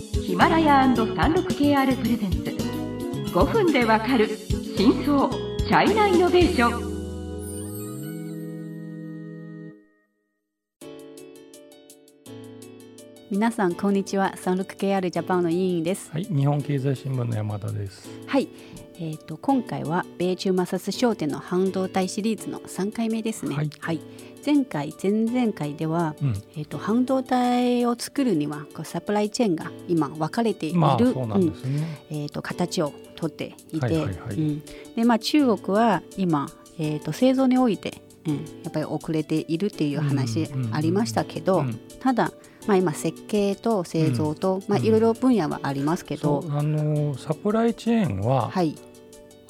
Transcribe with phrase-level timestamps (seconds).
[0.00, 2.38] ヒマラヤ &36KR プレゼンツ。
[3.34, 4.28] 5分でわかる
[4.76, 6.90] 真相チャイナイノベーション。
[13.30, 14.32] 皆さんこんにちは。
[14.36, 16.10] 36KR ジャパンの委員です。
[16.10, 18.08] はい、日本経済新聞の山田です。
[18.26, 18.48] はい。
[18.94, 23.54] えー、と今回は米中摩擦商店の半導体シリーズの3回目ですね。
[23.54, 24.00] はい
[24.44, 34.06] 前回前々回では、うん、えー、と半導体を作るにはこうサプライチェーンが今分かれている、えー、と形をとっていて、
[35.18, 36.48] 中国は今、
[36.78, 41.80] えー、と製造において、うん、やっぱり遅れているっていう話ありましたけど、うん。
[42.00, 42.32] ただ、
[42.66, 44.84] まあ、今設計と製造と、まあ、うん。
[44.86, 48.76] いろいろ分野はありますけど、あのサプライチェーンははい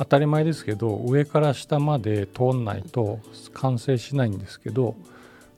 [0.00, 3.20] 当たり前ですけど、上から下まで通んないと
[3.52, 4.96] 完成しないんですけど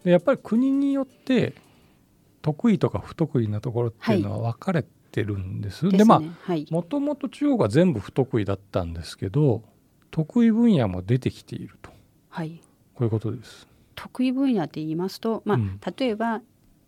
[0.04, 1.54] でやっぱり国によって
[2.42, 5.84] 得意とか不得意なところっていうのは分かれてるんです。
[5.84, 5.98] ですね。
[5.98, 6.66] でまあはい。
[6.70, 9.62] もともと中国は全部不得意だったんですけど
[10.10, 11.92] 得意分野も出てきていると。
[12.28, 12.60] はい、
[12.94, 13.68] こういうことです。
[13.94, 15.80] 得意分野って言いますと、まあうん。
[15.96, 16.42] 例えば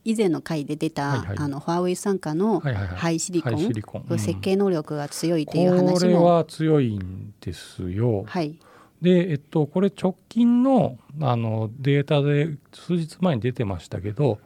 [0.05, 1.39] 以前の回で出た、はいはい。
[1.39, 8.25] あのファーウェイ傘下のハイシリコン,、設計能力が強いっていうこれ話もは強いんですよ。
[8.27, 8.59] はい。
[9.01, 14.39] で、えっと、これ直近のあのデータで数日前に出てましたけど、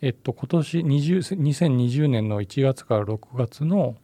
[0.00, 3.96] えっと、今年20 2020年の1月から6月の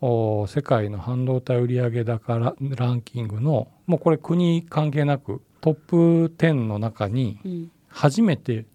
[0.00, 5.96] お世界の半導体売上高ラランキングのもうこれ国関係なくトップ
[6.36, 7.70] 10の中にうん。
[7.88, 8.66] 初めて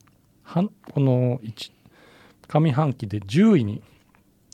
[0.53, 1.71] はんこの一
[2.47, 3.81] 上半期で10位に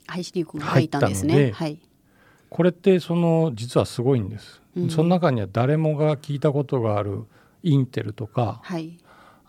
[0.06, 1.52] 入ったのでね。
[1.52, 1.78] はい。
[2.48, 4.90] これってその実はすごいんです、うん。
[4.90, 7.24] その中には誰もが聞いたことがある
[7.62, 8.96] インテルとかはい。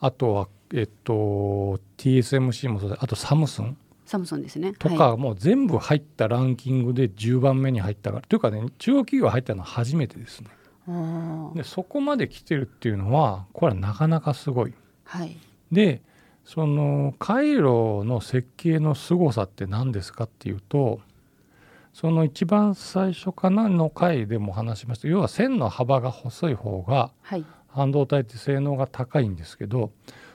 [0.01, 2.97] あとは、えっと、TSMC もそうだ。
[2.99, 4.73] あとサムスンサムソンですね。
[4.73, 8.21] とか、もう全部入ったランキングで10番目に入ったから。
[8.27, 10.49] というかね中国企業が入ったのは初めてですね。
[11.55, 14.73] でそこまで来てるっていうのはこれはなかなかすごい。
[15.05, 15.37] はい。
[15.71, 16.01] で
[16.43, 20.99] その回路の設計の凄さって何ですかっていうと
[21.93, 25.07] その一番最初かなの回でも話しました。
[25.07, 27.45] 要は線の幅が細い方がはい。
[27.73, 29.91] 半導体って性能が高いんですけど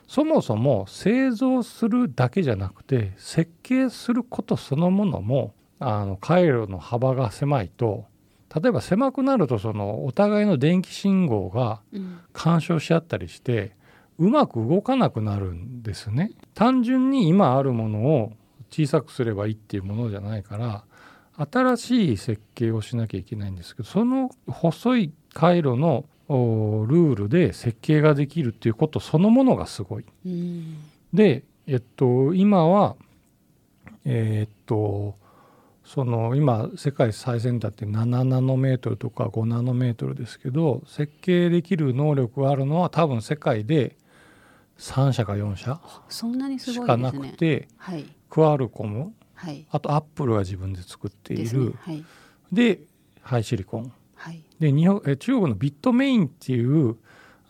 [0.06, 8.06] そもそも製造するだけじゃなくて設計することそのものもあの回路の幅が狭いと
[8.54, 12.20] 例えば狭くなるとそのお互いの電気信号がうん。
[12.32, 13.75] 干渉し合ったりして
[14.18, 16.32] うまく動かなくなるんですね。
[16.54, 18.32] 単純に今あるものを
[18.70, 20.84] 小さくすればいいっていうものじゃないから
[21.50, 30.04] 新しい設計をしなきゃいけないんですけどその細い回路のおルールで設計ができるっていうことそのものがすごい。
[30.24, 30.76] うん
[31.12, 32.96] で、えっと、今は
[34.04, 35.14] えーっと
[35.84, 43.96] その今世界最先端って7ナノメートルとか5ナノメートルですけど設計できる能力があるのは多分世界で
[44.78, 48.04] 3社か4社そんなにすしかなくて、はい。
[48.28, 49.66] クアルコムはい。
[49.70, 51.66] あとアップルが自分で作っていですね。
[51.66, 52.04] るはい。
[52.52, 52.80] で
[53.22, 53.92] ハイシリコン。
[54.14, 54.42] はい。
[54.58, 56.96] で日本え中国のビットメインっていう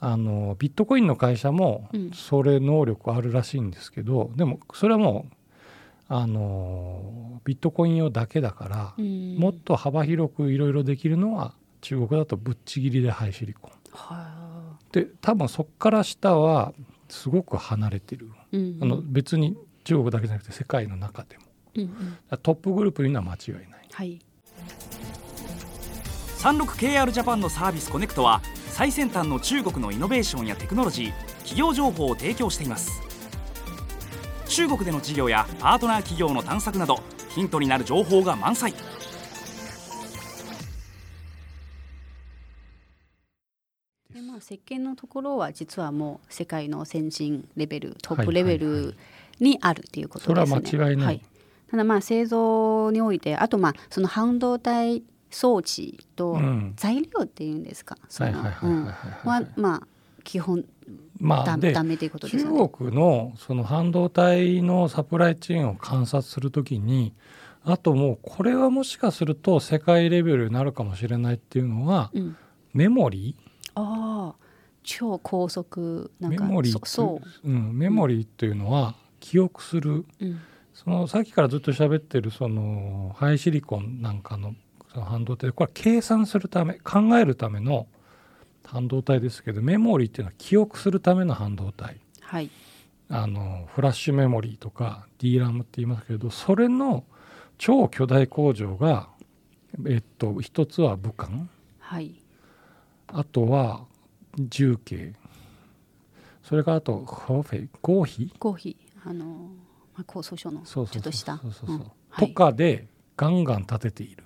[0.01, 2.11] あのビットコインの会社もうん。
[2.13, 5.33] それ能力あるらしいんですけど、でもそれはもう
[6.09, 9.37] あのビットコイン用だけだから、うん。
[9.37, 13.71] もっと幅広くいろいろできるのは中国だとぶっちぎりでハイシリコン。
[13.93, 16.73] はで多分そこから下は
[17.09, 18.79] すごく離れてる、いうん。
[18.83, 21.45] あの別に中国だけじゃなくて世界の中でも。
[21.77, 22.39] うんうん。
[22.39, 23.89] トップグループには間違いない。
[23.93, 24.19] はい。
[26.37, 33.01] 三六 k r ジャパンのサービスコネクトは最先端の中国のイノベーションやテクノロジー企業情報を提供しています。
[34.49, 37.01] 中国での事業やパートナー企業の探索など
[37.31, 38.75] ヒントになる情報が満載
[44.37, 48.95] まあ設計のところは実はもう世界の先進レベルトップレベル
[49.41, 50.61] にあるっていうことですね。
[50.63, 51.15] それは間違いない。
[51.15, 51.21] は
[51.71, 56.75] ただまあ製造においてあとまあその半導体装置とうん。
[56.77, 59.87] 材料っていうんですか、そのはまあ
[60.23, 60.67] 基本ダ
[61.19, 62.45] まあでダメということです。
[62.45, 67.15] 中国のその半導体のサプライチェーンを観察するときに
[67.65, 72.37] あともうこれはもしかすると世界レベルになるかもしれないっていうのはうん、
[72.75, 73.56] メモリああ
[74.87, 79.91] 超高速なんかモリーそそう、ん、メモリーというのは記憶する。
[79.93, 80.41] う、うん。
[80.73, 84.55] そのさっきからずっと喋ってるそのハイシリコンなんかの
[84.93, 87.87] その半導体これは計算するため考えるための
[88.65, 91.97] 半導体ですけどメモリーっていうのは記憶するための半導体。
[92.21, 92.51] はい。
[93.09, 97.05] あのフラッシュメモリーとか DRAM って言いますけれどそれの
[97.59, 99.09] 超巨大工場が、
[99.87, 101.49] えっと、一つは武漢。
[101.79, 102.15] はい。
[103.09, 103.87] あとは
[104.39, 105.15] 重慶。
[106.43, 109.25] それからあと合肥合肥合肥あの、
[109.95, 111.41] まあ、構想書のちょっとした
[112.19, 112.87] とかで
[113.17, 114.25] ガンガン建てている。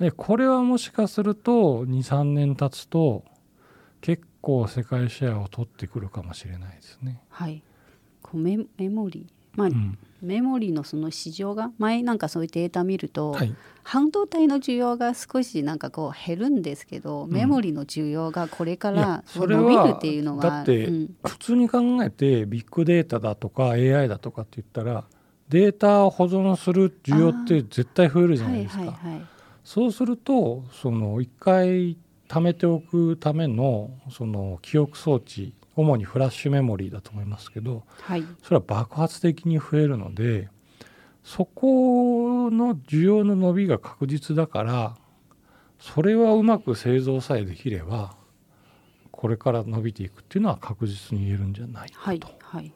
[0.00, 3.24] でこれはもしかすると23年経つと
[4.00, 7.22] 結構世界シェアを取ってくるかもしれないですね。
[7.28, 7.62] はい。
[8.22, 9.98] こうメメモリーまあ、うん。
[10.22, 13.52] メモリーのその市場が前なんかそういうデータ見ると、はい、
[13.82, 21.16] 半導体の需要が少しなんかこう減るんですけど、メモリの需要がこれから伸びるっていうのがだってうん。
[21.24, 25.04] 普通に考えてビッグデータだとか AI だとかって言ったら
[25.48, 28.82] データを保存する需要って絶対増えるじゃなはいいですか。
[28.84, 29.22] はいはい。
[29.64, 31.96] そうするとその一回
[32.28, 38.24] 貯めておくためのその記憶装置主にフラッシュメモリーだと思いますけどはい。
[38.42, 40.48] それは爆発的に増えるので
[41.24, 44.96] そこの需要の伸びが確実だから
[45.78, 48.16] それはうまく製造さえできれば
[49.10, 52.34] これから伸びていくっていうのは確実に言えるんじゃないはいかと。
[52.40, 52.72] はい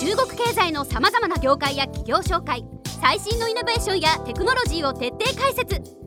[0.00, 2.64] 中国経済のさまざまな業界や企業紹介
[3.02, 6.00] 最新のイノベーションやテクノロジーを徹底解説。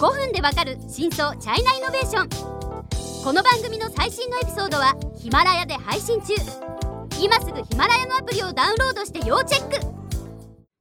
[0.00, 2.55] 5分でわかる真相チャイナイノベーション
[3.26, 6.32] この番組の最新のエピソードはヒマラヤで配信中。
[7.20, 9.80] 今すぐヒマラヤのアプリをダウンロードして要チェック。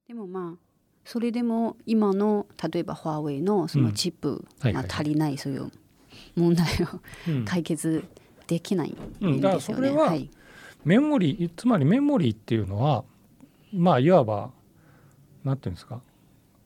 [0.08, 0.58] でもまあ
[1.06, 4.84] それでも今の例えばファーウェイのそのチップ、はいはい。
[4.84, 5.72] まあ、足りないそういう
[6.36, 7.46] 問題をうん。
[7.46, 8.04] 解決
[8.46, 9.88] できないんうんだからですよね。
[9.90, 10.30] それははい。
[10.84, 13.06] メモリーつまりメモリーっていうのは
[13.74, 14.52] まあいわば
[15.44, 16.00] 何ていうんですか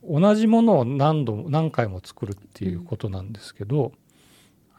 [0.04, 3.92] 同じものを何度も何回も作るっていうことなんですけど、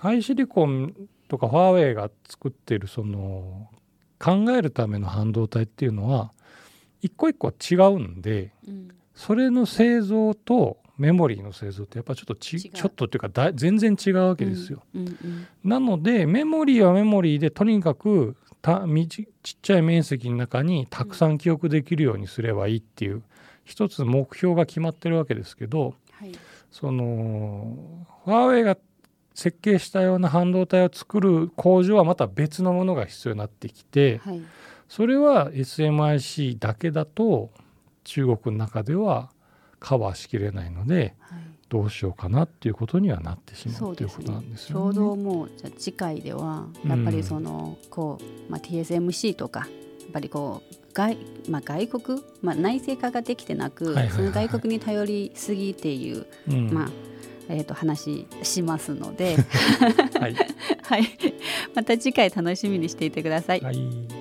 [0.02, 0.96] ハイシリコン
[1.28, 3.70] とかファーウェイが作っているその
[4.18, 6.32] 考えるための半導体っていうのは
[7.04, 8.90] 一個一個違うんでうん。
[9.14, 14.82] それの製造とメモリーの製造ってやっぱちょっとちちょっとっていうかだ全然違うわけですよ。
[14.96, 15.48] うんうん。
[15.64, 23.22] なのでメモリーはメモリーでとにかくたみちちっちゃい面積の中にたくさん記憶できるようにすればいいっていう
[23.66, 26.32] 一つ目標が決まってるわけですけどはい。
[26.72, 28.78] そのファーウェイが
[29.34, 34.42] 設計したような半導体を作る工場はまた別のものが必要になってきてはい。
[34.88, 37.50] それは SMIC だけだと
[38.04, 39.30] 中国の中では
[39.80, 41.40] カバーしきれないのではい。
[41.70, 44.96] どうしようかなっていうことにはなってしまそううですねということなんですちょうよね。
[44.96, 49.66] どもうじゃあ次回ではやっぱりその、こう、まあ、TSMC とかや
[50.10, 51.18] っぱりこう外,、
[51.50, 56.74] まあ、外国、まあ、内製化ができてなく、その外国に頼りすぎっていう、うん。
[56.74, 56.90] まあ
[57.50, 59.38] えー、と話しますので、
[60.20, 60.36] はい。
[60.84, 61.06] はい、
[61.74, 63.62] また次回楽しみにしていてください。
[63.62, 64.21] はい